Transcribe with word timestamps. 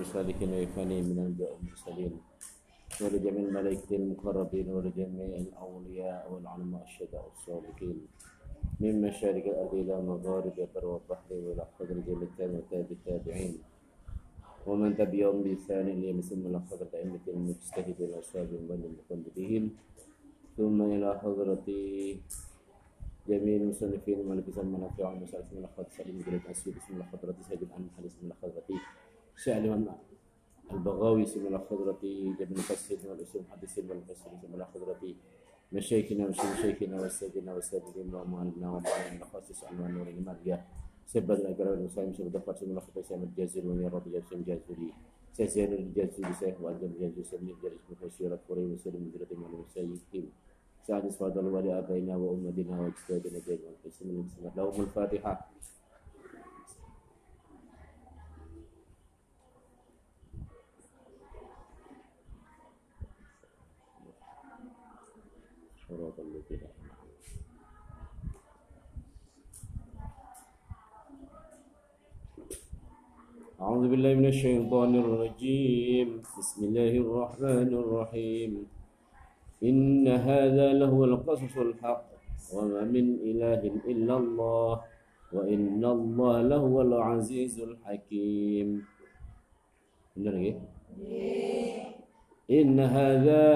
المصالحين 0.00 0.50
ويفاني 0.52 1.02
من 1.02 1.18
الأنبياء 1.18 1.52
والمرسلين 1.52 2.12
ولجميع 3.00 3.42
الملائكة 3.48 3.96
المقربين 3.96 4.68
ولجميع 4.70 5.26
الأولياء 5.44 6.32
والعلماء 6.32 6.82
الشهداء 6.84 7.24
الصالحين 7.32 7.98
من 8.80 9.00
مشارق 9.02 9.44
الأرض 9.44 9.74
إلى 9.74 10.02
مغارب 10.02 10.52
البر 10.58 10.86
والبحر 10.86 11.28
وإلى 11.30 11.66
حضر 11.78 11.94
جميع 12.06 12.22
التابعين 12.22 12.86
التابعين 12.90 13.58
ومن 14.66 14.96
تبعهم 14.96 15.42
بإحسان 15.42 15.88
إلى 15.88 16.12
مسلم 16.12 16.46
إلى 16.46 16.60
حضرة 16.60 16.90
أئمة 16.94 17.24
المجتهدين 17.28 18.10
وأصحاب 18.10 18.48
المقلدين 18.52 19.76
ثم 20.56 20.82
إلى 20.82 21.18
حضرة 21.18 21.66
جميع 23.28 23.56
المصنفين 23.56 24.18
المسائل 25.12 25.44
من 25.52 25.64
أخذ 25.64 25.84
سليم 25.96 26.24
بن 26.26 26.40
أسير 26.50 26.74
بسم 26.76 26.94
الله 26.94 27.04
حضرة 27.04 27.36
سيد 27.48 27.68
عن 27.72 27.88
حديث 27.98 28.14
من 28.22 28.32
حضرة 28.42 28.80
سالما 29.44 29.96
البغاوي 30.72 31.26
سيما 31.26 31.48
الخضرة 31.48 31.98
جبن 32.38 32.54
فسد 32.54 33.06
والأسلوب 33.08 33.44
سيدنا 33.66 33.90
والمفسرين 33.90 34.38
سيدنا 34.40 34.64
الخضرة 34.64 35.14
مشايخنا 35.72 36.28
وشيخنا 36.28 37.00
والسيدنا 37.00 37.54
والسادتين 37.54 38.14
وأموالنا 38.14 38.68
ومعلمنا 38.70 39.22
الخاص 39.22 39.64
عنوان 39.64 39.94
نور 39.94 40.08
المرجع 40.08 40.58
سبد 41.06 41.30
الأقرب 41.40 41.72
المسلم 41.78 42.12
سبد 42.12 42.36
الخاص 42.36 42.62
من 42.62 42.76
الخطر 42.76 43.02
سام 43.02 43.22
الجازل 43.22 43.66
ومن 43.66 43.90
سيدنا 44.28 44.44
جاسم 44.46 44.66
سيدنا 44.76 44.92
سيسير 45.32 45.68
سيدنا 45.76 46.32
سيف 46.32 46.58
سيدنا 46.58 46.98
جازل 47.00 47.24
سيدنا 47.24 47.54
جالس 47.62 48.16
سيدنا 48.18 48.34
الكوري 48.34 48.76
سيدنا 48.78 49.00
مدرة 49.00 49.26
سيدنا 49.28 49.88
المسيحين 49.88 50.28
سيدنا 50.86 51.08
اسفاد 51.08 51.34
سيدنا 51.34 51.58
لأبينا 51.58 52.14
سيدنا 52.56 52.80
وأجدادنا 52.80 53.40
سيدنا 53.40 53.70
في 53.82 53.90
سيدنا 53.90 54.52
لهم 54.56 54.80
الفاتحة 54.80 55.50
أعوذ 73.70 73.86
بالله 73.86 74.12
من 74.18 74.26
الشيطان 74.34 74.92
الرجيم. 74.98 76.08
بسم 76.26 76.58
الله 76.68 76.92
الرحمن 77.06 77.70
الرحيم. 77.70 78.52
إن 79.62 80.02
هذا 80.10 80.74
لهو 80.74 81.00
القصص 81.10 81.54
الحق. 81.54 82.06
وما 82.50 82.82
من 82.90 83.06
إله 83.30 83.62
إلا 83.86 84.14
الله. 84.18 84.72
وإن 85.30 85.82
الله 85.86 86.34
لهو 86.50 86.76
العزيز 86.82 87.62
الحكيم. 87.62 88.68
Benar 90.18 90.34
ya? 90.34 90.58
إن 92.50 92.74
هذا 92.74 93.46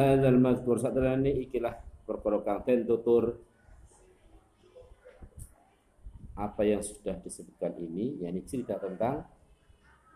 hadzal 0.00 0.40
mazkur 0.40 0.80
satrane 0.80 1.28
ikilah 1.44 1.76
perkara 2.08 2.40
kang 2.40 2.64
apa 6.34 6.66
yang 6.66 6.82
sudah 6.82 7.14
disebutkan 7.22 7.78
ini 7.78 8.18
yakni 8.18 8.42
cerita 8.42 8.74
tentang 8.82 9.22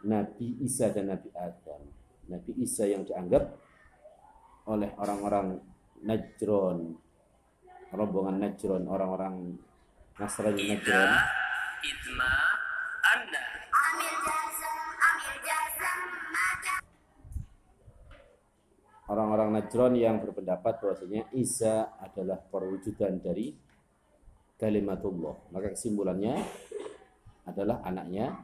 Nabi 0.02 0.62
Isa 0.62 0.90
dan 0.90 1.10
Nabi 1.10 1.30
Adam. 1.34 1.82
Nabi 2.28 2.52
Isa 2.62 2.86
yang 2.86 3.02
dianggap 3.06 3.54
oleh 4.68 4.90
orang-orang 5.00 5.58
Najron, 6.04 6.94
rombongan 7.90 8.36
Najron, 8.38 8.84
orang-orang 8.86 9.58
Nasrani 10.18 10.62
Najron. 10.70 11.10
Orang-orang 19.08 19.56
Najron 19.56 19.96
yang 19.96 20.20
berpendapat 20.20 20.84
bahwasanya 20.84 21.32
Isa 21.32 21.96
adalah 21.96 22.36
perwujudan 22.36 23.24
dari 23.24 23.56
kalimatullah. 24.58 25.38
Maka 25.54 25.72
kesimpulannya 25.72 26.42
adalah 27.46 27.80
anaknya 27.86 28.34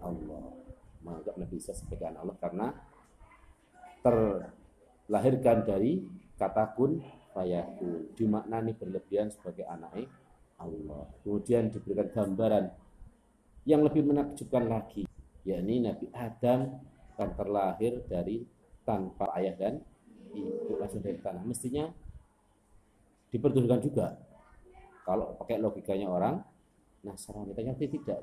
Allah. 0.00 0.54
Menganggap 1.02 1.34
Nabi 1.38 1.54
Isa 1.58 1.74
sebagai 1.74 2.06
anak 2.08 2.20
Allah 2.24 2.38
karena 2.38 2.66
terlahirkan 4.02 5.66
dari 5.66 6.00
kata 6.38 6.78
kun 6.78 7.02
fayakun. 7.34 8.14
Dimaknani 8.14 8.72
berlebihan 8.78 9.28
sebagai 9.34 9.66
anak 9.66 10.06
Allah. 10.62 11.04
Kemudian 11.26 11.74
diberikan 11.74 12.08
gambaran 12.10 12.64
yang 13.68 13.84
lebih 13.84 14.00
menakjubkan 14.00 14.64
lagi, 14.64 15.04
yakni 15.44 15.84
Nabi 15.84 16.08
Adam 16.16 16.80
kan 17.18 17.34
terlahir 17.34 18.00
dari 18.06 18.46
tanpa 18.86 19.34
ayah 19.36 19.58
dan 19.58 19.74
itu 20.32 20.72
langsung 20.78 21.02
dari 21.02 21.18
tanah 21.18 21.42
mestinya 21.42 21.90
diperdulikan 23.28 23.82
juga 23.82 24.16
kalau 25.08 25.32
pakai 25.40 25.56
logikanya 25.56 26.12
orang 26.12 26.36
Nasrani 27.00 27.56
ternyata 27.56 27.80
tidak 27.80 28.20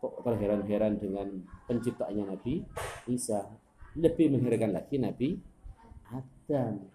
kok 0.00 0.20
terheran-heran 0.24 0.96
dengan 0.96 1.28
penciptanya 1.68 2.32
Nabi 2.32 2.64
Isa? 3.08 3.44
Lebih 4.00 4.32
mengherankan 4.32 4.72
lagi 4.72 4.96
Nabi 4.96 5.36
Adam. 6.08 6.88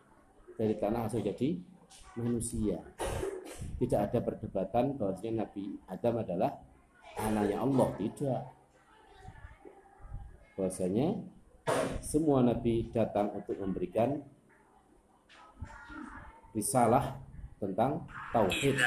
Dari 0.57 0.73
tanah 0.75 1.05
langsung 1.05 1.21
jadi 1.21 1.57
manusia. 2.17 2.81
Tidak 3.77 3.99
ada 3.99 4.19
perdebatan 4.19 4.97
bahwasanya 4.97 5.45
Nabi 5.45 5.77
Adam 5.85 6.13
adalah 6.21 6.51
anaknya 7.17 7.61
Allah. 7.61 7.89
Tidak. 7.97 8.41
Bahwasanya 10.57 11.07
semua 12.01 12.41
nabi 12.41 12.89
datang 12.89 13.31
untuk 13.37 13.55
memberikan 13.61 14.19
risalah 16.51 17.28
tentang 17.59 18.07
tauhid. 18.33 18.79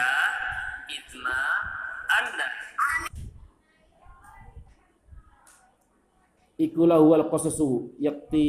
Ikulah 6.59 7.01
wal 7.01 7.27
qasasu 7.31 7.95
yakti 8.01 8.47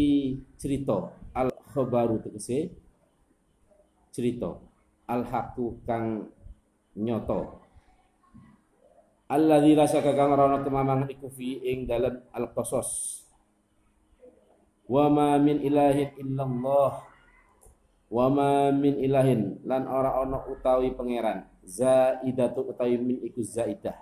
cerita. 0.58 1.12
Al 1.36 1.52
khabaru 1.74 2.24
tegese 2.24 2.72
cerita. 4.10 4.58
Al 5.06 5.28
haku 5.28 5.84
kang 5.84 6.32
nyoto 6.96 7.64
alladzi 9.34 9.74
la 9.74 9.86
syaka 9.90 10.14
kang 10.14 10.38
ora 10.38 10.62
kemamangan 10.62 11.10
iku 11.10 11.26
fi 11.34 11.58
ing 11.66 11.90
dalam 11.90 12.22
al 12.38 12.54
qasas 12.54 13.24
wa 14.86 15.10
ma 15.10 15.42
min 15.42 15.58
ilahin 15.64 16.14
illallah 16.22 17.13
wa 18.14 18.30
ma 18.30 18.70
min 18.70 19.02
ilahin 19.02 19.58
lan 19.66 19.90
ora 19.90 20.22
ana 20.22 20.46
utawi 20.46 20.94
pangeran. 20.94 21.50
Zaidatu 21.66 22.70
utawi 22.70 23.02
min 23.02 23.18
iku 23.26 23.42
zaidah. 23.42 23.98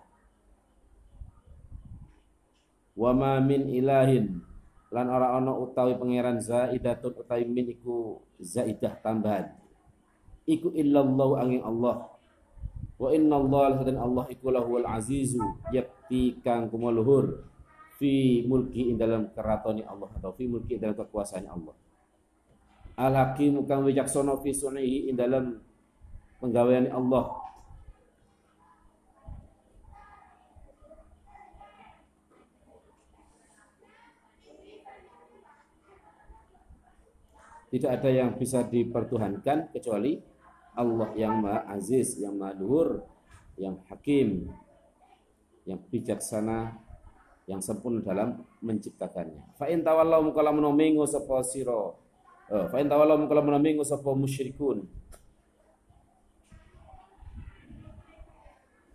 Wa 2.91 3.16
ma 3.16 3.39
min 3.39 3.72
ilahin 3.72 4.44
lan 4.91 5.07
ora 5.07 5.39
ana 5.39 5.55
utawi 5.55 5.95
pangeran 5.95 6.44
zaidatun 6.44 7.23
utawi 7.23 7.47
min 7.47 7.72
iku 7.72 8.19
zaidah 8.44 8.99
tambahan. 8.99 9.55
Iku 10.43 10.75
illallah 10.75 11.47
angin 11.47 11.63
Allah. 11.63 12.11
Wa 12.99 13.16
inna 13.16 13.39
Allah 13.39 13.79
dan 13.88 13.95
Allah 13.95 14.28
iku 14.28 14.51
lahul 14.51 14.83
azizu 14.83 15.39
yakti 15.72 16.43
kang 16.43 16.67
kumaluhur 16.67 17.47
fi 17.95 18.43
mulki 18.43 18.91
dalam 18.99 19.31
keratoni 19.31 19.88
Allah 19.88 20.11
atau 20.19 20.35
fi 20.35 20.51
mulki 20.51 20.75
dalam 20.75 20.99
kekuasaan 20.99 21.47
Allah. 21.47 21.73
Al 23.01 23.17
hakim 23.17 23.66
kang 23.66 23.81
wijaksana 23.81 24.38
fi 24.45 24.53
sunihi 24.53 25.09
in 25.09 25.17
dalam 25.17 25.57
penggawaian 26.38 26.94
Allah. 26.94 27.34
Tidak 37.72 37.87
ada 37.87 38.09
yang 38.11 38.35
bisa 38.35 38.67
dipertuhankan 38.67 39.72
kecuali 39.72 40.20
Allah 40.76 41.09
yang 41.16 41.40
Maha 41.40 41.72
Aziz, 41.72 42.20
yang 42.20 42.35
Maha 42.35 42.53
Luhur, 42.59 43.02
yang 43.55 43.79
Hakim, 43.87 44.52
yang 45.64 45.79
bijaksana, 45.87 46.76
yang 47.47 47.64
sempurna 47.64 48.03
dalam 48.03 48.43
menciptakannya. 48.59 49.55
Fa 49.55 49.72
in 49.72 49.87
tawallaw 49.87 50.20
mukalla 50.20 50.52
menamingu 50.52 51.08
sapa 51.08 51.41
sira. 51.47 52.01
Eh, 52.52 52.66
fa 52.68 52.84
in 52.84 52.92
tawallaw 52.92 53.16
mukalla 53.16 53.40
menamingu 53.40 53.88
sapa 53.88 54.12
musyrikun. 54.12 54.84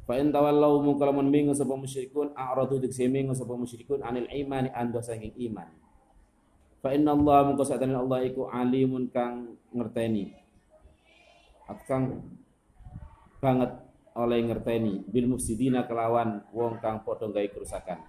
Fa 0.05 0.21
in 0.21 0.29
tawallaw 0.29 0.77
mukalla 0.85 1.17
menamingu 1.17 1.57
sapa 1.57 1.73
musyrikun 1.73 2.37
a'radu 2.37 2.77
dik 2.77 2.93
semingu 2.93 3.33
sapa 3.33 3.57
musyrikun 3.57 4.05
anil 4.05 4.29
imani 4.29 4.69
ando 4.77 5.01
saking 5.01 5.33
iman. 5.49 5.73
Fa 6.85 6.93
inna 6.93 7.17
Allah 7.17 7.49
mungko 7.49 7.65
satane 7.65 7.97
Allah 7.97 8.29
iku 8.29 8.53
alimun 8.53 9.09
kang 9.09 9.57
ngerteni. 9.73 10.37
Kang 11.89 12.29
banget 13.41 13.73
oleh 14.17 14.39
ngerteni 14.45 15.05
bil 15.09 15.33
mufsidina 15.33 15.89
kelawan 15.89 16.45
wong 16.53 16.81
kang 16.81 17.05
padha 17.05 17.29
gawe 17.29 17.49
kerusakan 17.53 18.01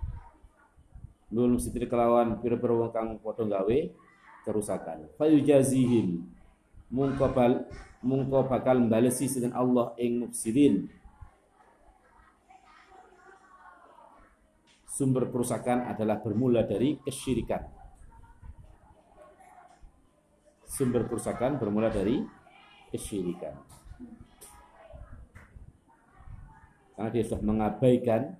bil 1.28 1.52
mufsidina 1.52 1.84
kelawan 1.84 2.40
pira-pira 2.40 2.72
wong 2.72 2.92
kang 2.96 3.20
padha 3.20 3.44
gawe 3.44 3.78
kerusakan. 4.48 5.12
Fayujazihim. 5.20 6.24
Mungko 6.88 7.28
bal 7.36 7.68
mungko 8.00 8.48
bakal 8.48 8.80
balesi 8.88 9.28
sinten 9.28 9.52
Allah 9.52 9.92
ing 10.00 10.24
mufsidin. 10.24 10.88
Sumber 14.88 15.28
kerusakan 15.28 15.92
adalah 15.92 16.24
bermula 16.24 16.64
dari 16.64 16.96
kesyirikan. 17.04 17.68
Sumber 20.64 21.06
kerusakan 21.12 21.60
bermula 21.60 21.92
dari 21.92 22.24
kesyirikan. 22.96 23.54
Karena 26.96 27.14
dia 27.14 27.24
sudah 27.28 27.44
mengabaikan 27.46 28.34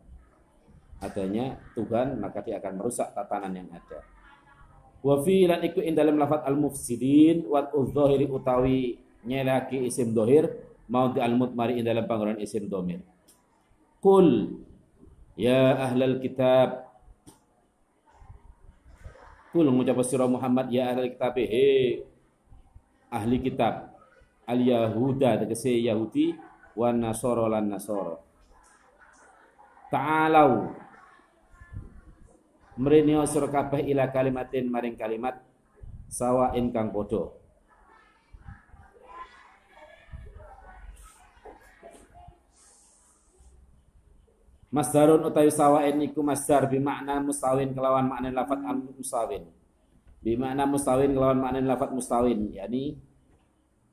adanya 0.98 1.62
Tuhan 1.78 2.18
maka 2.18 2.42
dia 2.42 2.58
akan 2.58 2.82
merusak 2.82 3.14
tatanan 3.14 3.54
yang 3.54 3.70
ada 3.70 4.17
wa 5.02 5.16
fi 5.22 5.46
lan 5.46 5.62
iku 5.62 5.82
ing 5.82 5.94
dalam 5.94 6.18
lafat 6.18 6.46
al 6.46 6.58
mufsidin 6.58 7.46
wa 7.46 7.70
udzahiri 7.70 8.26
utawi 8.30 8.98
nyelaki 9.28 9.86
isim 9.88 10.14
dohir 10.16 10.50
mau 10.90 11.12
di 11.12 11.20
al 11.20 11.36
mutmari 11.36 11.78
ing 11.78 11.86
dalam 11.86 12.08
panggonan 12.08 12.40
isim 12.42 12.66
domir 12.66 13.04
kul 14.02 14.58
ya 15.38 15.78
ahlal 15.78 16.18
kitab. 16.24 16.90
Kul 19.54 19.70
ngucap 19.72 20.00
sira 20.04 20.28
Muhammad 20.28 20.68
ya 20.74 20.92
ahlal 20.92 21.14
kitab 21.14 21.34
he 21.38 22.04
ahli 23.12 23.38
kitab. 23.40 23.94
Al 24.48 24.60
yahuda 24.64 25.44
tegese 25.44 25.76
yahudi 25.76 26.36
wan 26.74 27.04
nasara 27.04 27.52
lan 27.52 27.68
nasara. 27.68 28.16
Ta'alau 29.88 30.76
mrene 32.78 33.18
sira 33.26 33.50
ila 33.82 34.06
kalimatin 34.14 34.70
maring 34.70 34.96
kalimat 34.96 35.42
sawain 36.08 36.70
kang 36.72 36.94
padha 36.94 37.34
Masdarun 44.68 45.24
utawi 45.24 45.48
sawain 45.48 45.96
iku 46.04 46.20
masdar 46.20 46.68
bimakna 46.68 47.24
mustawin 47.24 47.72
kelawan 47.72 48.04
makna 48.04 48.36
lafat 48.36 48.60
al 48.68 48.84
mustawin. 48.84 49.48
Bimakna 50.20 50.68
mustawin 50.68 51.16
kelawan 51.16 51.40
makna 51.40 51.64
lafat 51.64 51.96
mustawin, 51.96 52.52
yakni 52.52 53.00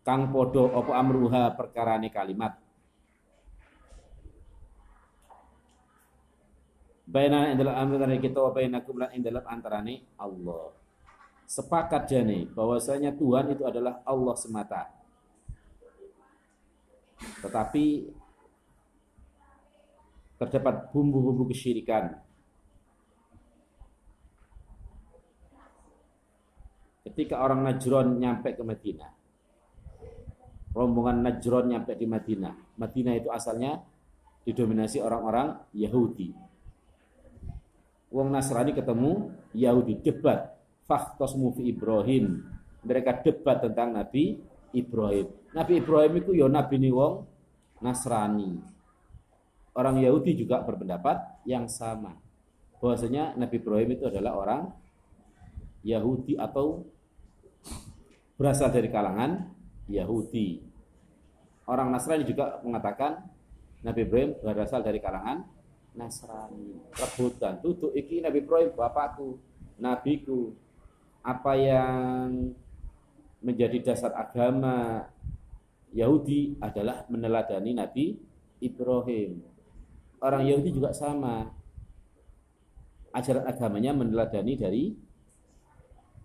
kang 0.03 0.35
podo 0.35 0.67
opo 0.67 0.91
amruha 0.91 1.55
perkarane 1.55 2.11
kalimat. 2.11 2.64
Baina 7.15 7.47
ing 7.47 7.63
dalam 7.63 7.95
antara 7.95 8.19
kita 8.19 8.43
wa 8.43 8.59
ing 8.59 9.23
dalam 9.23 9.47
antarane 9.47 10.19
Allah. 10.19 10.75
Sepakat 11.47 12.11
jane 12.11 12.51
bahwasanya 12.51 13.15
Tuhan 13.15 13.55
itu 13.55 13.63
adalah 13.63 14.03
Allah 14.03 14.35
semata. 14.35 14.91
Tetapi 17.39 18.11
terdapat 20.43 20.91
bumbu-bumbu 20.91 21.47
kesyirikan. 21.55 22.19
Ketika 27.07 27.47
orang 27.47 27.63
Najron 27.63 28.19
nyampe 28.19 28.59
ke 28.59 28.63
Madinah, 28.67 29.13
rombongan 30.75 31.23
Najron 31.23 31.71
nyampe 31.71 31.95
di 31.95 32.11
Madinah. 32.11 32.75
Madinah 32.75 33.15
itu 33.15 33.31
asalnya 33.31 33.79
didominasi 34.43 34.99
orang-orang 34.99 35.63
Yahudi 35.79 36.44
wong 38.15 38.31
Nasrani 38.31 38.71
ketemu 38.71 39.35
Yahudi 39.51 39.99
debat. 39.99 40.55
Fahtosmu 40.87 41.59
fi 41.59 41.75
Ibrahim. 41.75 42.47
Mereka 42.87 43.27
debat 43.27 43.59
tentang 43.59 43.91
Nabi 43.91 44.39
Ibrahim. 44.71 45.27
Nabi 45.51 45.83
Ibrahim 45.83 46.13
itu 46.23 46.31
ya 46.39 46.47
Nabi 46.47 46.79
ini 46.79 46.95
wong 46.95 47.27
Nasrani. 47.83 48.63
Orang 49.75 49.99
Yahudi 49.99 50.39
juga 50.39 50.63
berpendapat 50.63 51.43
yang 51.43 51.67
sama. 51.67 52.15
Bahwasanya 52.79 53.35
Nabi 53.35 53.59
Ibrahim 53.59 53.99
itu 53.99 54.07
adalah 54.07 54.39
orang 54.39 54.63
Yahudi 55.83 56.39
atau 56.39 56.87
berasal 58.39 58.71
dari 58.71 58.93
kalangan 58.93 59.51
Yahudi. 59.91 60.63
Orang 61.67 61.91
Nasrani 61.91 62.29
juga 62.29 62.61
mengatakan 62.61 63.25
Nabi 63.83 64.05
Ibrahim 64.05 64.31
berasal 64.39 64.85
dari 64.85 65.01
kalangan 65.01 65.49
Nasrani. 65.95 66.83
Rebutan. 66.95 67.63
Tutup 67.63 67.95
iki 67.95 68.19
Nabi 68.19 68.43
Ibrahim 68.43 68.75
bapakku 68.75 69.39
nabiku. 69.79 70.55
Apa 71.25 71.57
yang 71.57 72.53
menjadi 73.41 73.93
dasar 73.93 74.13
agama 74.13 75.09
Yahudi 75.95 76.59
adalah 76.61 77.07
meneladani 77.09 77.73
Nabi 77.73 78.19
Ibrahim. 78.61 79.41
Orang 80.21 80.45
Yahudi 80.45 80.75
juga 80.75 80.93
sama. 80.93 81.49
Ajaran 83.15 83.47
agamanya 83.47 83.95
meneladani 83.95 84.53
dari 84.59 84.85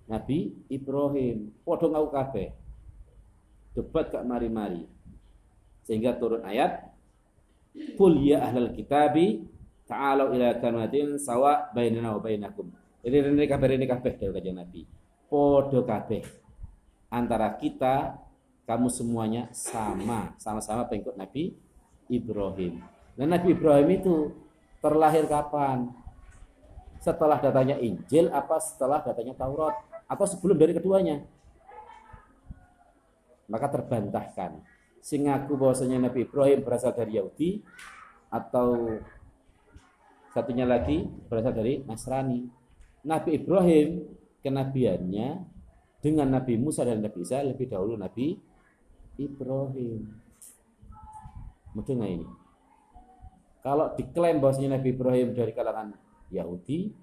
Nabi 0.10 0.66
Ibrahim. 0.68 1.54
Podo 1.62 1.94
ngau 1.94 2.10
kabeh. 2.10 2.50
Debat 3.78 4.10
kak 4.10 4.26
mari-mari. 4.26 4.90
Sehingga 5.86 6.18
turun 6.18 6.42
ayat 6.42 6.90
Kul 7.96 8.26
ya 8.26 8.44
ahlal 8.44 8.74
kitabi 8.74 9.46
ta'alu 9.90 10.38
ila 10.38 10.54
kalimatin 10.62 11.18
sawa 11.18 11.74
bainana 11.74 12.14
wa 12.14 12.22
bainakum. 12.22 12.70
Jadi 13.02 13.16
ini 13.26 13.46
kabeh 13.50 13.68
ini 13.74 13.90
kabeh 13.90 14.14
dari 14.14 14.32
kanjeng 14.38 14.58
Nabi. 14.62 14.86
Podo 15.26 15.82
kabeh. 15.82 16.22
Antara 17.10 17.58
kita 17.58 18.22
kamu 18.70 18.86
semuanya 18.94 19.50
sama, 19.50 20.38
sama-sama 20.38 20.86
pengikut 20.86 21.18
Nabi 21.18 21.58
Ibrahim. 22.06 22.86
Dan 23.18 23.34
Nabi 23.34 23.58
Ibrahim 23.58 23.90
itu 23.98 24.16
terlahir 24.78 25.26
kapan? 25.26 25.90
Setelah 27.02 27.42
datanya 27.42 27.82
Injil 27.82 28.30
apa 28.30 28.62
setelah 28.62 29.02
datanya 29.02 29.34
Taurat 29.34 29.74
atau 30.06 30.26
sebelum 30.30 30.60
dari 30.60 30.78
keduanya? 30.78 31.26
Maka 33.50 33.74
terbantahkan. 33.74 34.62
Sing 35.02 35.26
ngaku 35.26 35.58
bahwasanya 35.58 36.12
Nabi 36.12 36.28
Ibrahim 36.28 36.62
berasal 36.62 36.94
dari 36.94 37.18
Yahudi 37.18 37.66
atau 38.30 39.00
satunya 40.34 40.66
lagi 40.66 41.06
berasal 41.28 41.54
dari 41.54 41.82
Nasrani. 41.84 42.46
Nabi 43.06 43.40
Ibrahim 43.40 44.06
kenabiannya 44.44 45.30
dengan 46.00 46.28
Nabi 46.32 46.56
Musa 46.56 46.88
dan 46.88 47.04
Nabi 47.04 47.20
Isa 47.24 47.44
lebih 47.44 47.68
dahulu 47.68 48.00
Nabi 48.00 48.36
Ibrahim. 49.20 50.08
Mungkin 51.76 51.96
ini. 52.02 52.28
Kalau 53.60 53.92
diklaim 53.94 54.40
bahwasanya 54.40 54.80
Nabi 54.80 54.96
Ibrahim 54.96 55.36
dari 55.36 55.52
kalangan 55.52 55.92
Yahudi, 56.32 56.96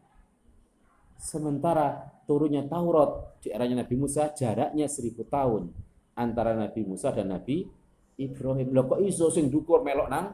sementara 1.20 2.16
turunnya 2.24 2.64
Taurat 2.64 3.40
di 3.44 3.52
eranya 3.52 3.84
Nabi 3.84 3.94
Musa 4.00 4.32
jaraknya 4.32 4.88
seribu 4.88 5.28
tahun 5.28 5.68
antara 6.16 6.56
Nabi 6.56 6.80
Musa 6.88 7.12
dan 7.12 7.28
Nabi 7.28 7.68
Ibrahim. 8.16 8.72
Loh 8.72 8.88
kok 8.88 9.04
iso 9.04 9.28
sing 9.28 9.52
dukur 9.52 9.84
melok 9.84 10.08
nang 10.08 10.32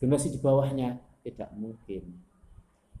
generasi 0.00 0.32
di 0.32 0.40
bawahnya? 0.40 1.11
Tidak 1.22 1.50
mungkin. 1.54 2.02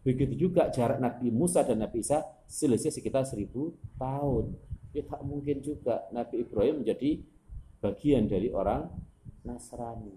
Begitu 0.02 0.34
juga 0.48 0.66
jarak 0.70 0.98
Nabi 0.98 1.30
Musa 1.30 1.62
dan 1.62 1.78
Nabi 1.78 2.02
Isa 2.02 2.26
selisih 2.50 2.90
sekitar 2.90 3.22
seribu 3.22 3.74
tahun. 3.98 4.50
Tidak 4.90 5.20
mungkin 5.22 5.62
juga 5.62 6.10
Nabi 6.10 6.42
Ibrahim 6.42 6.82
menjadi 6.82 7.22
bagian 7.78 8.26
dari 8.26 8.50
orang 8.50 8.90
Nasrani. 9.46 10.14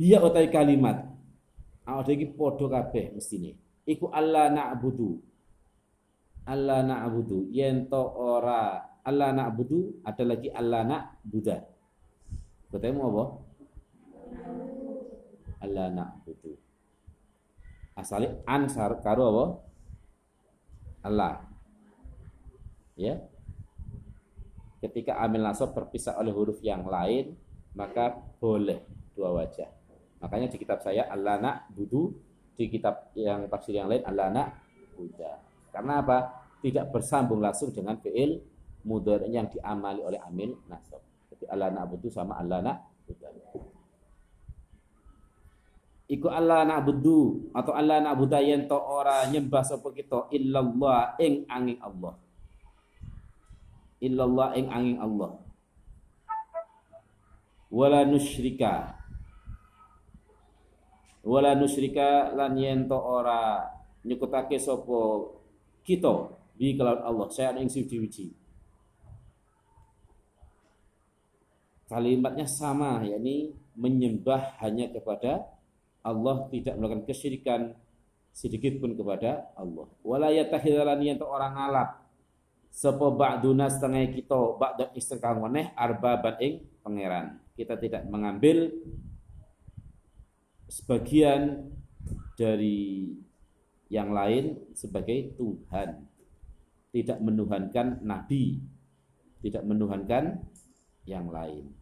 Iya 0.00 0.20
otai 0.24 0.48
kalimat. 0.52 1.08
Ada 1.88 2.10
iki 2.14 2.32
podo 2.32 2.68
kabeh 2.68 3.12
mestine. 3.16 3.56
Iku 3.88 4.08
Allah 4.12 4.48
na'budu. 4.52 5.18
Allah 6.46 6.82
na'budu. 6.82 7.50
Yen 7.50 7.86
to 7.90 8.02
ora 8.02 8.82
Allah 9.02 9.30
na'budu 9.34 10.04
ada 10.06 10.22
lagi 10.22 10.48
Allah. 10.50 11.10
Berarti 11.22 12.88
mau 12.94 13.10
apa? 13.12 13.24
Alla 15.62 15.86
na'budu. 15.88 16.52
Asali 17.94 18.26
ansar 18.48 18.98
karo 19.04 19.24
apa? 19.30 19.44
Allah. 21.02 21.34
Ya. 22.98 23.22
Ketika 24.82 25.22
amil 25.22 25.46
nasab 25.46 25.74
berpisah 25.76 26.18
oleh 26.18 26.34
huruf 26.34 26.58
yang 26.60 26.82
lain, 26.82 27.38
maka 27.78 28.18
boleh 28.42 28.82
dua 29.14 29.30
wajah. 29.30 29.70
Makanya 30.18 30.50
di 30.50 30.58
kitab 30.58 30.82
saya 30.82 31.06
Allah 31.06 31.38
na'budu, 31.38 32.14
di 32.58 32.66
kitab 32.66 33.14
yang 33.14 33.46
tafsir 33.46 33.78
yang 33.78 33.86
lain 33.86 34.02
Allah 34.02 34.30
na'buda. 34.30 35.32
Karena 35.70 36.02
apa? 36.02 36.18
Tidak 36.62 36.94
bersambung 36.94 37.42
langsung 37.42 37.74
dengan 37.74 37.98
fi'il 37.98 38.38
mudhari 38.86 39.34
yang 39.34 39.50
diamali 39.50 40.02
oleh 40.02 40.18
amil 40.22 40.58
nasab. 40.66 41.02
Allah 41.50 41.74
na'budu 41.74 42.06
sama 42.06 42.38
Allah 42.38 42.62
na'budu. 42.62 43.71
Iku 46.12 46.28
Allah 46.28 46.68
na'budu 46.68 47.48
atau 47.56 47.72
Allah 47.72 48.04
na'budu 48.04 48.36
yen 48.44 48.68
to 48.68 48.76
ora 48.76 49.24
nyembah 49.32 49.64
sapa 49.64 49.88
kita 49.96 50.28
illallah 50.28 51.16
ing 51.16 51.48
angin 51.48 51.80
Allah. 51.80 52.20
Illallah 53.96 54.52
ing 54.60 54.68
angin 54.68 55.00
Allah. 55.00 55.40
Wala 57.72 58.04
nusyrika 58.04 59.02
wala 61.22 61.54
nusyrika 61.54 62.34
lan 62.34 62.58
yen 62.58 62.90
to 62.90 62.98
ora 62.98 63.62
nyekutake 64.02 64.58
sapa 64.58 65.30
kita 65.86 66.34
bi 66.58 66.74
kelawan 66.74 67.02
Allah 67.06 67.26
saya 67.30 67.54
ing 67.62 67.70
suci-suci 67.70 68.26
kalimatnya 71.86 72.46
sama 72.50 73.06
yakni 73.06 73.54
menyembah 73.78 74.58
hanya 74.58 74.90
kepada 74.90 75.46
Allah 76.02 76.50
tidak 76.50 76.74
melakukan 76.78 77.06
kesyirikan 77.06 77.60
sedikit 78.34 78.82
pun 78.82 78.98
kepada 78.98 79.54
Allah. 79.54 79.86
Wala 80.02 80.28
yatahidalan 80.34 80.98
yang 81.02 81.22
orang 81.22 81.54
ngalap. 81.54 81.90
Sapa 82.72 83.12
ba'duna 83.12 83.68
setengah 83.68 84.08
kita 84.10 84.56
ba'da 84.56 84.90
istiqam 84.96 85.44
waneh 85.44 85.76
arba 85.76 86.18
ing 86.40 86.64
pangeran. 86.80 87.38
Kita 87.52 87.76
tidak 87.76 88.08
mengambil 88.08 88.72
sebagian 90.72 91.68
dari 92.34 93.12
yang 93.92 94.10
lain 94.10 94.72
sebagai 94.72 95.36
Tuhan. 95.36 96.08
Tidak 96.90 97.18
menuhankan 97.20 98.00
nabi. 98.00 98.64
Tidak 99.44 99.62
menuhankan 99.68 100.40
yang 101.04 101.28
lain 101.28 101.81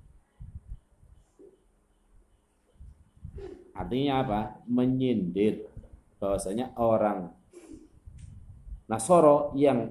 Artinya 3.74 4.24
apa? 4.24 4.40
Menyindir 4.66 5.66
bahwasanya 6.20 6.76
orang 6.76 7.32
Nasoro 8.90 9.54
yang 9.54 9.86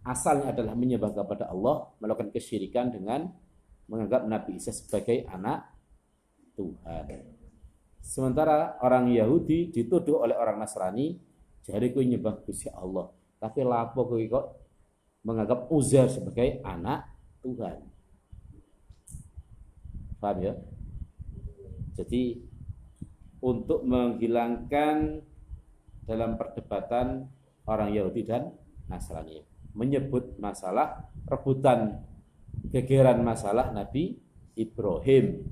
asalnya 0.00 0.56
adalah 0.56 0.72
menyembah 0.72 1.12
kepada 1.12 1.52
Allah 1.52 1.92
melakukan 2.00 2.32
kesyirikan 2.32 2.88
dengan 2.88 3.28
menganggap 3.84 4.24
Nabi 4.24 4.56
Isa 4.56 4.72
sebagai 4.72 5.28
anak 5.28 5.68
Tuhan. 6.56 7.36
Sementara 8.00 8.80
orang 8.80 9.12
Yahudi 9.12 9.68
dituduh 9.68 10.24
oleh 10.24 10.32
orang 10.32 10.56
Nasrani 10.56 11.20
jadi 11.68 11.92
kau 11.92 12.00
nyembah 12.00 12.40
Gusti 12.48 12.72
Allah. 12.72 13.12
Tapi 13.36 13.60
lapo 13.60 14.08
kau 14.08 14.16
kok 14.16 14.46
menganggap 15.28 15.68
Uzair 15.68 16.08
sebagai 16.08 16.64
anak 16.64 17.04
Tuhan. 17.44 17.76
Paham 20.16 20.36
ya? 20.40 20.56
Jadi 21.92 22.47
untuk 23.38 23.86
menghilangkan 23.86 25.22
dalam 26.02 26.34
perdebatan 26.34 27.28
orang 27.68 27.90
Yahudi 27.94 28.22
dan 28.24 28.50
Nasrani. 28.88 29.44
Menyebut 29.76 30.40
masalah 30.40 31.06
rebutan 31.28 32.02
gegeran 32.72 33.22
masalah 33.22 33.70
Nabi 33.70 34.16
Ibrahim. 34.56 35.44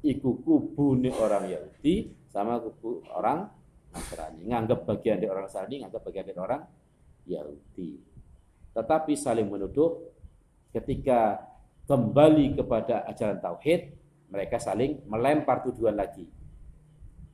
Iku 0.00 0.40
kubu 0.40 0.96
orang 1.20 1.44
Yahudi 1.48 2.10
sama 2.28 2.58
kubu 2.60 3.04
orang 3.12 3.48
Nasrani. 3.94 4.48
Nganggap 4.48 4.84
bagian 4.84 5.20
dari 5.20 5.30
orang 5.30 5.46
Nasrani 5.46 5.76
nganggap 5.86 6.02
bagian 6.04 6.26
dari 6.26 6.40
orang 6.40 6.62
Yahudi. 7.28 7.90
Tetapi 8.74 9.12
saling 9.14 9.48
menuduh 9.48 10.10
ketika 10.74 11.42
kembali 11.86 12.54
kepada 12.54 13.02
ajaran 13.10 13.42
tauhid 13.42 13.80
mereka 14.30 14.62
saling 14.62 15.02
melempar 15.10 15.66
tuduhan 15.66 15.98
lagi 15.98 16.22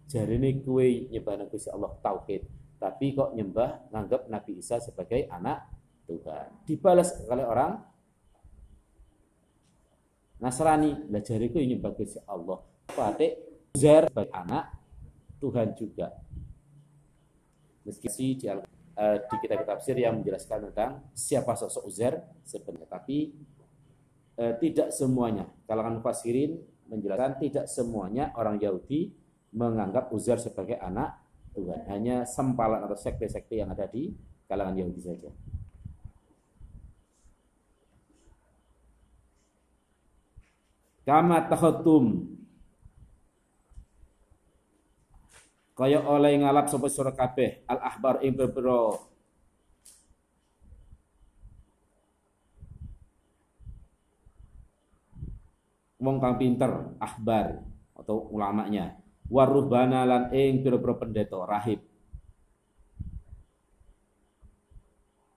ini 0.07 0.63
kue 0.63 1.11
nyembah 1.11 1.51
Gusti 1.51 1.67
Allah 1.67 1.91
tauhid, 1.99 2.47
tapi 2.79 3.11
kok 3.11 3.35
nyembah 3.35 3.91
nganggap 3.91 4.31
Nabi 4.31 4.63
Isa 4.63 4.79
sebagai 4.79 5.27
anak 5.27 5.67
Tuhan. 6.07 6.63
Dibalas 6.63 7.27
oleh 7.27 7.43
orang 7.43 7.83
Nasrani, 10.39 11.11
lah 11.11 11.23
jariku 11.25 11.59
nyembah 11.59 11.91
Gusti 11.99 12.23
Allah. 12.31 12.63
Patik 12.87 13.33
Uzair 13.75 14.07
sebagai 14.07 14.31
anak 14.31 14.65
Tuhan 15.43 15.75
juga. 15.75 16.15
Meski 17.83 18.07
di, 18.07 18.63
uh, 18.95 19.17
di 19.27 19.37
kitab 19.43 19.67
tafsir 19.67 19.99
yang 19.99 20.23
menjelaskan 20.23 20.71
tentang 20.71 21.03
siapa 21.19 21.59
sosok 21.59 21.83
Uzair 21.83 22.23
sebenarnya, 22.47 22.87
tapi 22.87 23.35
uh, 24.39 24.55
tidak 24.63 24.95
semuanya. 24.95 25.51
Kalangan 25.67 25.99
fasirin 25.99 26.63
menjelaskan 26.87 27.43
tidak 27.43 27.67
semuanya 27.67 28.31
orang 28.39 28.63
Yahudi 28.63 29.25
menganggap 29.57 30.13
Uzair 30.13 30.37
sebagai 30.37 30.77
anak 30.77 31.17
Tuhan. 31.57 31.89
Hanya 31.89 32.29
sempalan 32.29 32.85
atau 32.85 32.95
sekte-sekte 32.95 33.57
yang 33.57 33.73
ada 33.73 33.89
di 33.89 34.13
kalangan 34.45 34.77
Yahudi 34.77 35.01
saja. 35.01 35.33
Kama 41.07 41.49
takhatum 41.49 42.37
kaya 45.77 46.03
oleh 46.03 46.41
ngalap 46.41 46.67
sapa 46.67 46.89
sira 46.89 47.13
kabeh 47.15 47.63
al 47.69 47.79
ahbar 47.79 48.25
ing 48.25 48.33
berbero 48.33 49.07
wong 56.01 56.17
kang 56.17 56.41
pinter 56.41 56.97
ahbar 56.97 57.61
atau 57.93 58.27
ulamanya 58.33 59.06
waruhbana 59.26 60.06
lan 60.06 60.23
ing 60.35 60.62
pira-pira 60.62 60.95
pendeta 60.99 61.38
rahib. 61.42 61.83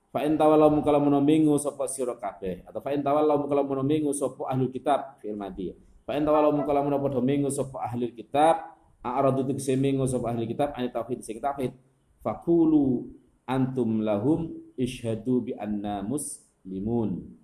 Fa 0.09 0.25
in 0.25 0.41
tawallaw 0.41 0.73
kalau 0.81 1.05
menamingu 1.05 1.53
sapa 1.61 1.85
sira 1.85 2.17
kabeh? 2.17 2.65
Atau 2.65 2.81
fa 2.81 2.89
in 2.93 3.05
tawallaw 3.05 3.45
kalau 3.45 3.63
menamingu 3.69 4.09
sapa 4.09 4.49
ahli 4.49 4.73
kitab? 4.73 5.21
Firman 5.21 5.53
dia. 5.53 5.77
Fa 6.09 6.17
in 6.17 6.25
tawallaw 6.25 6.49
kalau 6.65 6.81
menawa 6.81 7.05
padha 7.05 7.21
mingu 7.21 7.53
sapa 7.53 7.85
ahli 7.85 8.09
kitab? 8.09 8.73
A'radu 9.05 9.45
tu 9.45 9.53
semingu 9.61 10.09
sapa 10.09 10.33
ahli 10.33 10.49
kitab? 10.49 10.73
Ani 10.73 10.89
tauhid 10.89 11.21
sing 11.21 11.37
tauhid. 11.37 11.77
Fakulu 12.25 13.05
antum 13.45 14.01
lahum 14.01 14.49
ishadu 14.73 15.45
bi 15.45 15.53
anna 15.53 16.01
muslimun 16.01 17.38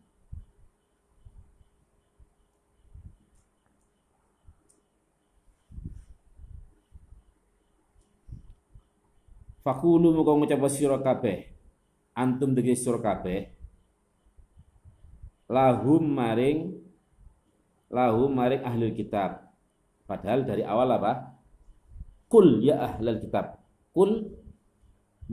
Fakulu 9.66 10.14
muka 10.14 10.38
ngucap 10.38 10.62
sira 10.70 11.02
kabeh. 11.02 11.50
Antum 12.14 12.54
dege 12.54 12.78
sira 12.78 13.02
kabeh. 13.02 13.50
Lahum 15.50 16.06
maring 16.06 16.86
lahum 17.90 18.30
maring 18.30 18.62
ahli 18.62 18.94
kitab. 18.94 19.42
Padahal 20.06 20.46
dari 20.46 20.62
awal 20.62 20.94
apa? 20.94 21.34
Kul 22.30 22.62
ya 22.62 22.78
ahlul 22.78 23.18
kitab. 23.18 23.58
Kul 23.90 24.30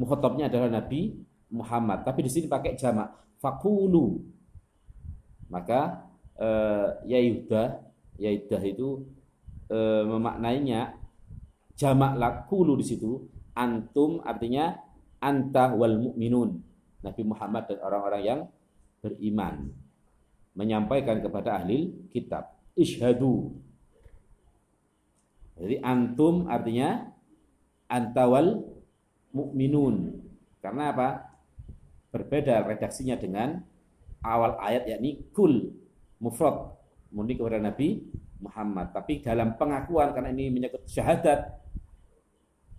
mukhatabnya 0.01 0.49
adalah 0.49 0.81
Nabi 0.81 1.13
Muhammad, 1.53 2.09
tapi 2.09 2.25
di 2.25 2.33
sini 2.33 2.49
pakai 2.49 2.73
jamak. 2.81 3.13
Fakulu. 3.37 4.17
Maka 5.53 6.09
eh, 6.41 6.89
ya 7.05 7.21
Yuda, 7.21 7.65
ya 8.17 8.33
itu 8.33 9.05
eh, 9.69 10.03
memaknainya 10.09 10.97
jamak 11.77 12.17
lakulu 12.17 12.81
di 12.81 12.85
situ 12.89 13.29
antum 13.53 14.21
artinya 14.25 14.77
anta 15.23 15.73
wal 15.73 16.11
mu'minun. 16.11 16.61
Nabi 17.03 17.23
Muhammad 17.27 17.71
dan 17.71 17.79
orang-orang 17.83 18.23
yang 18.23 18.41
beriman. 19.03 19.71
Menyampaikan 20.53 21.19
kepada 21.23 21.63
ahli 21.63 21.91
kitab. 22.13 22.55
Ishadu. 22.77 23.53
Jadi 25.57 25.79
antum 25.85 26.49
artinya 26.49 27.07
antawal 27.89 28.65
mu'minun. 29.33 30.21
Karena 30.63 30.93
apa? 30.95 31.09
Berbeda 32.13 32.65
redaksinya 32.69 33.17
dengan 33.17 33.61
awal 34.21 34.61
ayat 34.61 34.89
yakni 34.89 35.25
kul 35.33 35.73
mufrad. 36.21 36.77
Mundi 37.13 37.37
kepada 37.37 37.61
Nabi 37.61 38.01
Muhammad. 38.41 38.93
Tapi 38.93 39.21
dalam 39.21 39.57
pengakuan 39.61 40.17
karena 40.17 40.33
ini 40.33 40.49
menyangkut 40.49 40.89
syahadat 40.89 41.62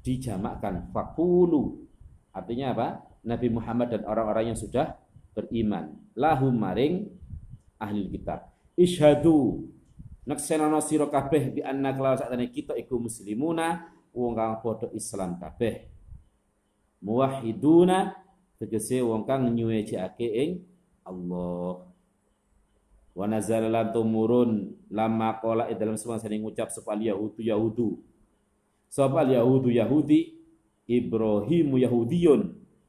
dijamakkan. 0.03 0.91
Fakulu. 0.91 1.87
Artinya 2.35 2.75
apa? 2.75 2.87
Nabi 3.23 3.47
Muhammad 3.47 3.87
dan 3.95 4.03
orang-orang 4.03 4.51
yang 4.53 4.59
sudah 4.59 4.99
beriman. 5.31 5.95
Lahum 6.13 6.53
maring 6.53 7.07
ahli 7.79 8.11
kitab. 8.11 8.51
Ishadu. 8.75 9.71
Naksenana 10.23 10.79
sira 10.79 11.07
kabeh 11.11 11.59
bi 11.59 11.61
anna 11.63 11.91
kelawan 11.91 12.15
sakjane 12.15 12.47
kita 12.47 12.79
iku 12.79 12.95
muslimuna 12.95 13.91
wong 14.15 14.31
kang 14.35 14.55
padha 14.63 14.87
Islam 14.95 15.35
kabeh. 15.35 15.91
Muwahhiduna 17.03 18.15
tegese 18.55 19.03
wong 19.03 19.27
kang 19.27 19.51
nyuwejake 19.51 20.23
ing 20.23 20.51
Allah. 21.03 21.83
Wa 23.13 23.25
nazala 23.27 23.67
lan 23.67 23.91
tumurun 23.91 24.73
lama 24.87 25.37
qala 25.43 25.67
dalam 25.75 25.99
semua 25.99 26.17
sani 26.17 26.39
ngucap 26.39 26.71
sapa 26.71 26.95
yahudu 26.95 27.43
yahudu. 27.43 27.99
Sapa 28.93 29.25
yahudu 29.25 29.73
yahudi 29.73 30.37
Ibrahimu 30.85 31.81
Yahudiyun. 31.81 32.41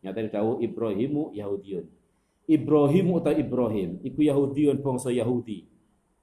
Nyata 0.04 0.20
dawuh 0.28 0.60
Ibrahimu 0.60 1.32
Yahudiyun. 1.32 1.88
Ibrahimu 2.44 3.24
atau 3.24 3.32
Ibrahim 3.32 4.04
iku 4.04 4.20
Yahudiyun 4.20 4.84
bangsa 4.84 5.08
Yahudi. 5.08 5.64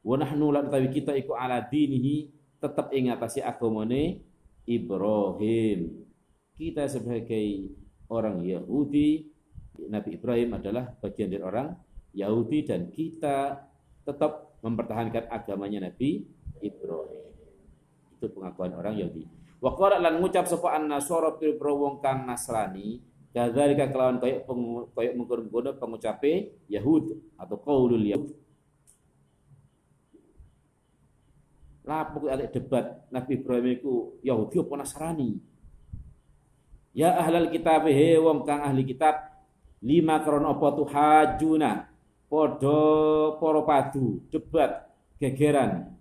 Wa 0.06 0.22
nahnu 0.22 0.54
utawi 0.54 0.94
kita 0.94 1.18
iku 1.18 1.34
ala 1.34 1.66
dinihi 1.66 2.30
tetap 2.62 2.94
ing 2.94 3.10
atase 3.10 3.42
agamane 3.42 4.22
Ibrahim. 4.70 6.06
Kita 6.54 6.86
sebagai 6.86 7.74
orang 8.06 8.46
Yahudi, 8.46 9.34
Nabi 9.90 10.10
Ibrahim 10.14 10.62
adalah 10.62 10.94
bagian 11.02 11.34
dari 11.34 11.42
orang 11.42 11.74
Yahudi 12.14 12.70
dan 12.70 12.94
kita 12.94 13.66
tetap 14.06 14.62
mempertahankan 14.62 15.26
agamanya 15.26 15.90
Nabi 15.90 16.22
Ibrahim. 16.62 17.34
Itu 18.22 18.30
pengakuan 18.30 18.78
orang 18.78 19.02
Yahudi. 19.02 19.41
Wa 19.62 19.78
qala 19.78 20.02
lan 20.02 20.18
ngucap 20.18 20.50
sapa 20.50 20.74
an-nasara 20.74 21.38
kang 22.02 22.26
Nasrani, 22.26 22.98
kadzalika 23.30 23.94
kelawan 23.94 24.18
kaya 24.18 24.42
kaya 24.98 25.14
mengkono 25.14 25.78
pengucape 25.78 26.66
Yahud 26.66 27.14
atau 27.38 27.58
qaulul 27.62 28.02
Yahud. 28.02 28.34
Lapo 31.86 32.26
ada 32.26 32.46
debat 32.50 33.06
Nabi 33.14 33.38
Ibrahim 33.38 33.68
itu 33.78 33.94
Yahudi 34.26 34.58
apa 34.66 34.74
Nasrani? 34.82 35.38
Ya 36.98 37.22
ahlal 37.22 37.54
kitab 37.54 37.86
he 37.86 38.18
wong 38.18 38.44
kang 38.44 38.66
ahli 38.66 38.84
kitab 38.84 39.30
lima 39.80 40.26
krono 40.26 40.58
apa 40.58 40.68
tu 40.76 40.84
hajuna 40.90 41.72
podo 42.28 42.82
poro 43.40 43.64
padu 43.64 44.26
debat 44.28 44.92
gegeran 45.18 46.01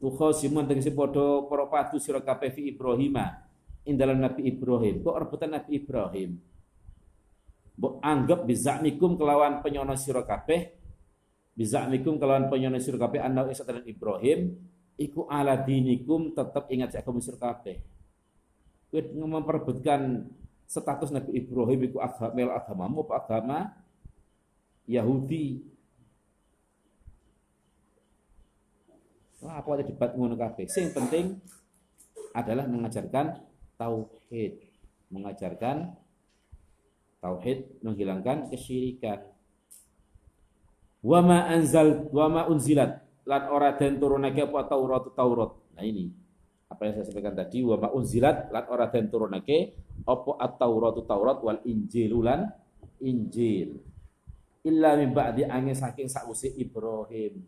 tukhosimun 0.00 0.64
tegese 0.64 0.90
podo 0.96 1.44
poro 1.46 1.68
padu 1.68 2.00
sira 2.00 2.24
kabeh 2.24 2.50
fi 2.50 2.72
Ibrahima. 2.72 3.46
Ing 3.84 3.96
Nabi 3.96 4.48
Ibrahim. 4.48 5.04
Kok 5.04 5.16
rebutan 5.16 5.56
Nabi 5.56 5.70
Ibrahim? 5.76 6.30
Mbok 7.80 7.94
anggap 8.04 8.44
bizakmikum 8.44 9.16
kelawan 9.16 9.64
penyono 9.64 9.96
sira 9.96 10.20
kabeh. 10.24 10.76
Bizakmikum 11.56 12.20
kelawan 12.20 12.52
penyono 12.52 12.76
sira 12.76 13.00
kabeh 13.00 13.20
anna 13.24 13.48
isa 13.48 13.64
Ibrahim. 13.64 14.52
Iku 15.00 15.24
ala 15.32 15.56
dinikum 15.56 16.36
tetap 16.36 16.68
ingat 16.68 16.92
kamu 17.00 17.24
sira 17.24 17.40
kabeh. 17.40 17.80
Kowe 18.92 19.00
memperebutkan 19.00 20.28
status 20.68 21.08
Nabi 21.08 21.40
Ibrahim 21.40 21.88
iku 21.88 22.04
agama 22.04 22.52
agamamu 22.52 23.00
apa 23.08 23.14
agama 23.16 23.58
Yahudi. 24.84 25.64
Wah, 29.40 29.56
apa 29.56 29.68
ada 29.80 29.84
debat 29.84 30.12
ngono 30.12 30.36
kabeh. 30.36 30.68
Sing 30.68 30.92
penting 30.92 31.40
adalah 32.36 32.68
mengajarkan 32.68 33.40
tauhid, 33.80 34.52
mengajarkan 35.08 35.96
tauhid, 37.24 37.80
menghilangkan 37.80 38.52
kesyirikan. 38.52 39.24
Wa 41.00 41.24
ma 41.24 41.48
anzal 41.48 42.12
wa 42.12 42.28
ma 42.28 42.42
unzilat 42.44 43.00
lan 43.24 43.42
ora 43.48 43.72
den 43.80 43.96
turunake 43.96 44.44
apa 44.44 44.68
Taurat 44.68 45.08
Taurat. 45.16 45.50
Nah 45.72 45.84
ini 45.84 46.12
apa 46.68 46.86
yang 46.86 47.00
saya 47.00 47.04
sampaikan 47.08 47.32
tadi 47.32 47.64
wa 47.64 47.80
ma 47.80 47.88
unzilat 47.96 48.52
lan 48.52 48.64
ora 48.68 48.92
den 48.92 49.08
turunake 49.08 49.58
apa 50.04 50.30
at-Taurat 50.36 51.00
Taurat 51.08 51.40
wal 51.40 51.64
Injil 51.64 52.12
lan 52.20 52.44
Injil 53.00 53.80
illa 54.60 54.92
min 54.92 55.16
ba'di 55.16 55.48
angin 55.48 55.72
saking 55.72 56.12
sakwise 56.12 56.52
Ibrahim. 56.52 57.40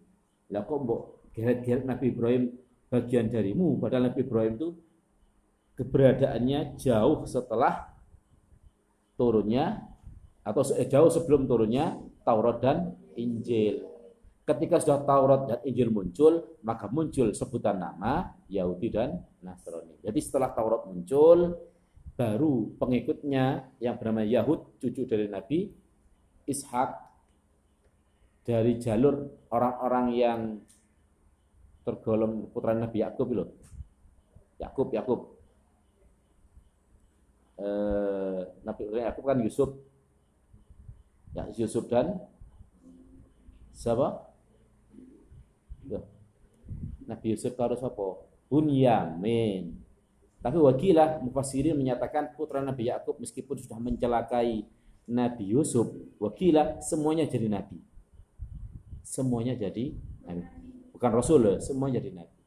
Lah 0.49 0.65
kok 0.65 0.81
mbok 0.81 1.22
geret-geret 1.33 1.85
Nabi 1.89 2.13
Ibrahim 2.13 2.53
bagian 2.93 3.33
darimu 3.33 3.81
padahal 3.81 4.13
Nabi 4.13 4.21
Ibrahim 4.25 4.53
itu 4.61 4.69
keberadaannya 5.81 6.77
jauh 6.77 7.25
setelah 7.25 7.89
turunnya 9.17 9.81
atau 10.43 10.63
eh, 10.77 10.89
jauh 10.91 11.09
sebelum 11.09 11.47
turunnya 11.47 11.97
Taurat 12.27 12.59
dan 12.59 12.99
Injil. 13.15 13.87
Ketika 14.43 14.83
sudah 14.83 15.07
Taurat 15.07 15.47
dan 15.47 15.61
Injil 15.63 15.95
muncul, 15.95 16.59
maka 16.67 16.91
muncul 16.91 17.31
sebutan 17.31 17.79
nama 17.79 18.35
Yahudi 18.51 18.91
dan 18.91 19.23
Nasrani. 19.39 20.03
Jadi 20.03 20.19
setelah 20.19 20.51
Taurat 20.51 20.83
muncul, 20.83 21.55
baru 22.19 22.75
pengikutnya 22.77 23.71
yang 23.79 23.95
bernama 23.97 24.27
Yahud, 24.27 24.83
cucu 24.83 25.07
dari 25.07 25.31
Nabi 25.31 25.71
Ishak 26.43 26.91
dari 28.43 28.83
jalur 28.83 29.47
orang-orang 29.55 30.07
yang 30.11 30.41
tergolong 31.83 32.49
putra 32.51 32.75
Nabi 32.75 33.03
Yakub 33.03 33.29
loh. 33.35 33.49
Yakub, 34.59 34.89
Yakub. 34.95 35.21
Eh, 37.59 38.41
Nabi 38.63 38.83
Yakub 38.91 39.25
kan 39.27 39.39
Yusuf. 39.43 39.71
Ya, 41.33 41.49
Yusuf 41.57 41.89
dan 41.89 42.21
siapa? 43.73 44.33
Nabi 47.09 47.27
Yusuf 47.35 47.53
harus 47.59 47.81
apa? 47.83 48.25
Bunyamin. 48.47 49.75
Tapi 50.43 50.59
wakilah 50.59 51.23
mufassirin 51.23 51.79
menyatakan 51.79 52.35
putra 52.35 52.59
Nabi 52.63 52.91
Yakub 52.91 53.19
meskipun 53.23 53.59
sudah 53.63 53.79
mencelakai 53.79 54.67
Nabi 55.07 55.51
Yusuf, 55.51 55.91
wakilah 56.23 56.79
semuanya 56.79 57.27
jadi 57.27 57.51
nabi. 57.51 57.83
Semuanya 59.03 59.59
jadi 59.59 59.99
nabi. 60.23 60.62
Bukan 61.03 61.19
rasul, 61.19 61.59
semuanya 61.59 61.99
jadi 61.99 62.15
nabi. 62.15 62.39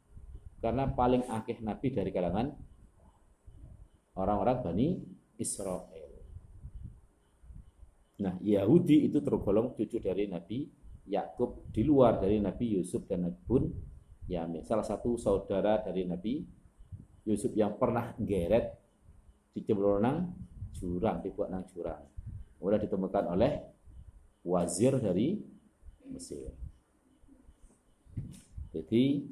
Karena 0.63 0.87
paling 0.87 1.27
akhir 1.27 1.59
nabi 1.59 1.91
dari 1.91 2.07
kalangan 2.15 2.55
orang-orang 4.15 4.63
Bani 4.63 4.87
Israel. 5.35 6.23
Nah, 8.23 8.39
Yahudi 8.39 9.11
itu 9.11 9.19
tergolong 9.19 9.75
cucu 9.75 9.99
dari 9.99 10.31
Nabi 10.31 10.71
Yakub 11.11 11.67
di 11.67 11.83
luar 11.83 12.23
dari 12.23 12.39
Nabi 12.39 12.79
Yusuf 12.79 13.03
dan 13.03 13.27
Nabi 13.27 13.43
Bun 13.43 13.67
Yamin. 14.31 14.63
Salah 14.63 14.87
satu 14.87 15.19
saudara 15.19 15.83
dari 15.83 16.07
Nabi 16.07 16.39
Yusuf 17.27 17.51
yang 17.59 17.75
pernah 17.75 18.15
geret 18.15 18.71
di 19.51 19.67
nang 19.67 20.31
jurang, 20.71 21.19
dibuat 21.19 21.51
nang 21.51 21.67
jurang 21.67 22.07
mulai 22.63 22.79
ditemukan 22.79 23.35
oleh 23.35 23.51
wazir 24.47 24.95
dari 25.03 25.35
Mesir. 26.07 26.55
Jadi 28.75 29.23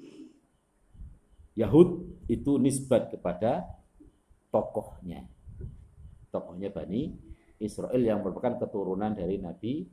Yahud 1.59 2.07
itu 2.31 2.55
nisbat 2.55 3.11
kepada 3.11 3.67
tokohnya. 4.47 5.27
Tokohnya 6.31 6.71
Bani 6.71 7.11
Israel 7.59 7.99
yang 7.99 8.23
merupakan 8.23 8.55
keturunan 8.55 9.11
dari 9.11 9.43
Nabi 9.43 9.83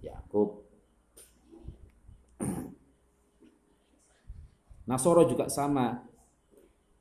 Yakub. 0.00 0.64
Nasoro 4.88 5.28
juga 5.28 5.52
sama. 5.52 6.00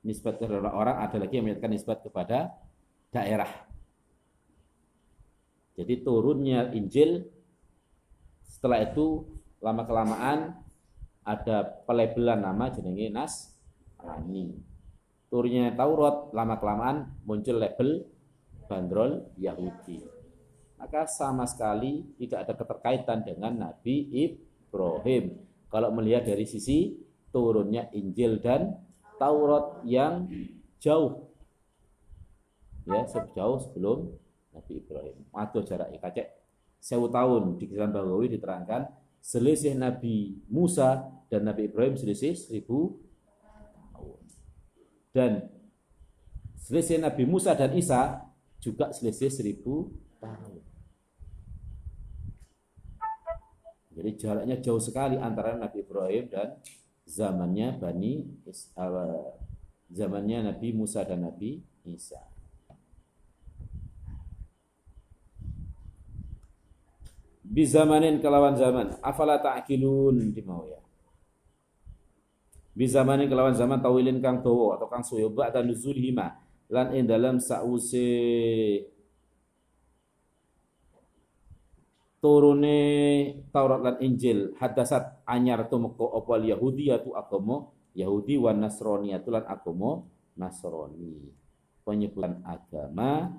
Nisbat 0.04 0.36
kepada 0.36 0.76
orang 0.76 1.00
ada 1.00 1.16
lagi 1.16 1.40
yang 1.40 1.48
menyatakan 1.48 1.72
nisbat 1.72 2.04
kepada 2.04 2.52
daerah. 3.08 3.48
Jadi 5.80 6.04
turunnya 6.04 6.76
Injil 6.76 7.24
setelah 8.44 8.84
itu 8.84 9.24
lama 9.64 9.88
kelamaan 9.88 10.63
ada 11.24 11.84
pelebelan 11.88 12.44
nama 12.44 12.72
jenenge 12.72 13.08
Nasrani. 13.12 14.56
Turunnya 15.32 15.74
Taurat 15.74 16.30
lama 16.36 16.56
kelamaan 16.62 16.98
muncul 17.26 17.58
label 17.58 18.06
bandrol 18.70 19.34
Yahudi. 19.40 20.04
Maka 20.78 21.08
sama 21.08 21.48
sekali 21.48 22.04
tidak 22.20 22.46
ada 22.46 22.54
keterkaitan 22.60 23.20
dengan 23.24 23.56
Nabi 23.56 24.12
Ibrahim. 24.14 25.40
Kalau 25.72 25.90
melihat 25.96 26.28
dari 26.28 26.46
sisi 26.46 26.94
turunnya 27.34 27.90
Injil 27.96 28.38
dan 28.44 28.78
Taurat 29.18 29.82
yang 29.88 30.28
jauh 30.78 31.34
ya 32.84 33.08
sejauh 33.08 33.58
sebelum 33.64 34.12
Nabi 34.54 34.84
Ibrahim. 34.84 35.18
Atau 35.32 35.64
jarak 35.64 35.90
kacek 35.98 36.28
sewu 36.84 37.08
tahun 37.08 37.58
di 37.58 37.72
kisaran 37.72 37.96
Bawawi 37.96 38.36
diterangkan 38.36 39.03
selisih 39.24 39.72
Nabi 39.80 40.36
Musa 40.52 41.08
dan 41.32 41.48
Nabi 41.48 41.72
Ibrahim 41.72 41.96
selisih 41.96 42.36
seribu 42.36 43.00
tahun. 43.96 44.20
Dan 45.16 45.32
selisih 46.60 47.00
Nabi 47.00 47.24
Musa 47.24 47.56
dan 47.56 47.72
Isa 47.72 48.20
juga 48.60 48.92
selisih 48.92 49.32
seribu 49.32 49.96
tahun. 50.20 50.60
Jadi 53.94 54.12
jaraknya 54.20 54.58
jauh 54.60 54.82
sekali 54.84 55.16
antara 55.16 55.56
Nabi 55.56 55.86
Ibrahim 55.86 56.28
dan 56.28 56.60
zamannya 57.08 57.78
Bani 57.80 58.28
zamannya 59.88 60.52
Nabi 60.52 60.68
Musa 60.76 61.06
dan 61.08 61.24
Nabi 61.24 61.62
Isa. 61.88 62.33
Bizamanin 67.54 68.18
kelawan 68.18 68.58
zaman. 68.58 68.98
Afala 69.06 69.38
di 69.70 70.42
mau 70.42 70.66
ya. 70.66 70.82
Bizamanin 72.74 73.30
kelawan 73.30 73.54
zaman 73.54 73.78
tawilin 73.78 74.18
kang 74.18 74.42
dawa 74.42 74.82
atau 74.82 74.90
kang 74.90 75.06
suyo 75.06 75.30
ba'da 75.30 75.62
nuzulihima 75.62 76.34
lan 76.74 76.90
ing 76.98 77.06
dalam 77.06 77.38
sause 77.38 78.10
turune 82.18 82.80
Taurat 83.54 83.78
lan 83.78 83.96
Injil. 84.02 84.58
Hadasat 84.58 85.22
anyar 85.30 85.70
tumeka 85.70 86.02
apa 86.18 86.42
Yahudiyatu 86.42 87.14
agama 87.14 87.70
Yahudi 87.94 88.42
wan 88.42 88.58
Nasraniyatu 88.58 89.30
lan 89.30 89.46
agama 89.46 90.02
Nasrani. 90.34 91.30
Penyebutan 91.86 92.42
agama 92.42 93.38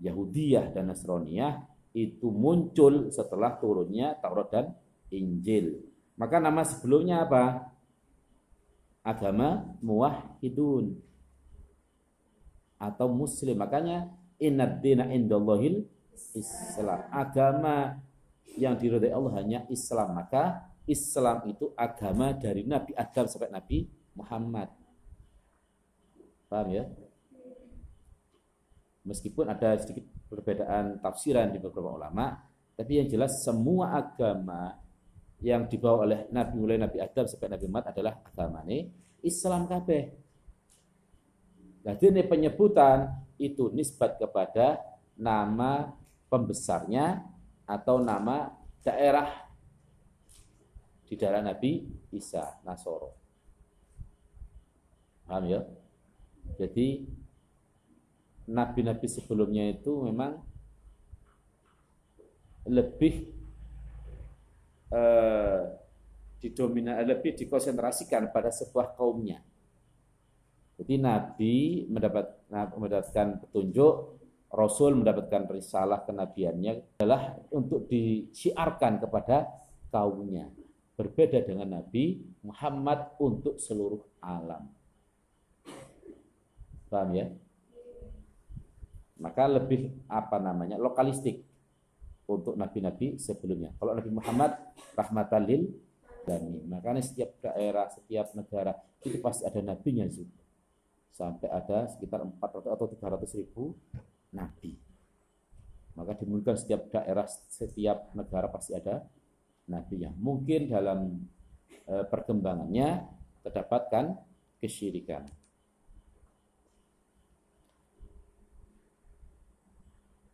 Yahudiyah 0.00 0.72
dan 0.72 0.88
Nasraniyah 0.96 1.71
itu 1.92 2.32
muncul 2.32 3.12
setelah 3.12 3.56
turunnya 3.60 4.16
Taurat 4.20 4.48
dan 4.48 4.66
Injil. 5.12 5.84
Maka 6.16 6.40
nama 6.40 6.64
sebelumnya 6.64 7.24
apa? 7.24 7.68
Agama 9.04 9.76
muwahhidun 9.84 10.96
atau 12.80 13.06
muslim. 13.12 13.60
Makanya 13.60 14.08
inad 14.40 14.80
dina 14.80 15.08
indallahil 15.12 15.84
Islam. 16.32 17.00
Agama 17.12 18.00
yang 18.56 18.76
diridhai 18.76 19.12
Allah 19.12 19.32
hanya 19.40 19.60
Islam. 19.68 20.16
Maka 20.16 20.72
Islam 20.88 21.46
itu 21.46 21.70
agama 21.78 22.34
dari 22.34 22.66
Nabi 22.66 22.92
Adam 22.98 23.26
sampai 23.30 23.52
Nabi 23.52 23.86
Muhammad. 24.18 24.68
Paham 26.50 26.68
ya? 26.68 26.84
Meskipun 29.02 29.50
ada 29.50 29.74
sedikit 29.80 30.04
perbedaan 30.32 30.96
tafsiran 31.04 31.52
di 31.52 31.60
beberapa 31.60 31.92
ulama, 31.92 32.40
tapi 32.72 33.04
yang 33.04 33.08
jelas 33.12 33.44
semua 33.44 33.92
agama 34.00 34.80
yang 35.44 35.68
dibawa 35.68 36.08
oleh 36.08 36.20
Nabi 36.32 36.54
mulai 36.56 36.80
Nabi 36.80 37.04
Adam 37.04 37.28
sampai 37.28 37.52
Nabi 37.52 37.68
Muhammad 37.68 37.92
adalah 37.92 38.14
agama 38.24 38.64
ini 38.64 38.88
Islam 39.20 39.68
kabeh. 39.68 40.08
Jadi 41.84 42.22
penyebutan 42.24 43.10
itu 43.36 43.68
nisbat 43.74 44.16
kepada 44.16 44.80
nama 45.18 45.92
pembesarnya 46.30 47.20
atau 47.66 47.98
nama 48.00 48.54
daerah 48.80 49.28
di 51.04 51.14
daerah 51.18 51.42
Nabi 51.44 51.84
Isa 52.14 52.62
Nasoro. 52.64 53.12
Paham 55.26 55.44
ya? 55.44 55.60
Jadi 56.56 57.04
nabi-nabi 58.50 59.06
sebelumnya 59.06 59.70
itu 59.70 60.06
memang 60.08 60.42
lebih 62.66 63.30
eh, 64.90 65.60
didomina 66.42 66.98
lebih 67.02 67.38
dikonsentrasikan 67.38 68.34
pada 68.34 68.50
sebuah 68.50 68.98
kaumnya. 68.98 69.42
Jadi 70.78 70.98
nabi 70.98 71.86
mendapat 71.86 72.42
mendapatkan 72.50 73.46
petunjuk, 73.46 73.94
rasul 74.50 74.98
mendapatkan 74.98 75.46
risalah 75.48 76.02
kenabiannya 76.02 76.98
adalah 76.98 77.38
untuk 77.54 77.86
disiarkan 77.86 78.98
kepada 78.98 79.46
kaumnya. 79.88 80.50
Berbeda 80.92 81.40
dengan 81.40 81.80
Nabi 81.80 82.20
Muhammad 82.44 83.16
untuk 83.16 83.56
seluruh 83.56 84.04
alam. 84.20 84.68
Paham 86.92 87.10
ya? 87.16 87.32
Maka 89.22 89.46
lebih 89.46 90.02
apa 90.10 90.42
namanya 90.42 90.76
lokalistik 90.76 91.46
untuk 92.26 92.58
nabi-nabi 92.58 93.16
sebelumnya. 93.22 93.70
Kalau 93.78 93.94
Nabi 93.94 94.10
Muhammad 94.10 94.50
rahmatan 94.98 95.42
lil 95.46 95.62
alamin. 96.26 96.62
Makanya 96.70 97.02
setiap 97.02 97.38
daerah, 97.42 97.90
setiap 97.90 98.30
negara 98.38 98.72
itu 99.02 99.18
pasti 99.18 99.42
ada 99.46 99.60
nabinya 99.62 100.06
juga. 100.06 100.42
Sampai 101.12 101.48
ada 101.50 101.90
sekitar 101.90 102.24
400 102.24 102.72
atau 102.72 102.86
300 102.88 103.40
ribu 103.42 103.76
nabi. 104.32 104.78
Maka 105.92 106.16
dimulihkan 106.16 106.56
setiap 106.56 106.88
daerah, 106.88 107.28
setiap 107.28 108.16
negara 108.16 108.48
pasti 108.48 108.72
ada 108.72 109.04
nabinya. 109.68 110.08
Mungkin 110.16 110.72
dalam 110.72 111.20
e, 111.84 111.94
perkembangannya 112.08 113.04
terdapatkan 113.44 114.16
kesyirikan. 114.56 115.28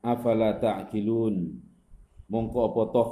Afala 0.03 0.57
ta'qilun 0.59 1.37
mongko 2.29 2.59
apa 2.73 2.83
toh? 2.93 3.11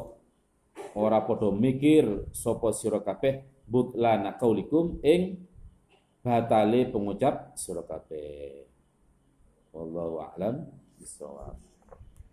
Ora 0.97 1.21
padha 1.29 1.53
mikir 1.53 2.33
sapa 2.33 2.73
sira 2.73 3.05
kabeh 3.05 3.45
butlana 3.69 4.33
kaulikum 4.41 4.97
ing 5.05 5.45
batale 6.25 6.89
pengucap 6.89 7.53
sira 7.53 7.85
kabeh. 7.85 8.65
Wallahu 9.77 10.25
a'lam 10.25 10.65